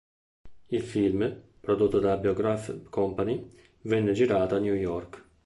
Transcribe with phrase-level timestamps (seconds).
[0.69, 3.47] Il film, prodotto dalla Biograph Company,
[3.81, 5.23] venne girato a New York.